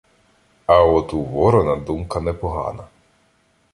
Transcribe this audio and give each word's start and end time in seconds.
А 0.65 0.83
от 0.83 1.13
у 1.13 1.23
Ворона 1.23 1.75
думка 1.75 2.19
непогана. 2.21 2.87